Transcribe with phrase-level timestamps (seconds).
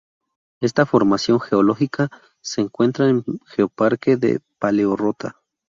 [0.61, 2.09] Esta formación geológica
[2.41, 5.39] se encuentra en geoparque de paleorrota.